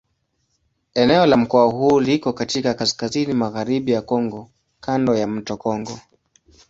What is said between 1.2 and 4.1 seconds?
la mkoa huu liko katika kaskazini-magharibi ya